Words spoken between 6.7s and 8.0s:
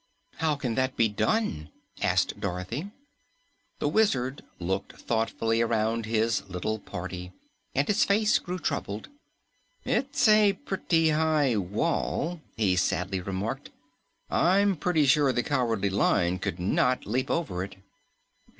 party, and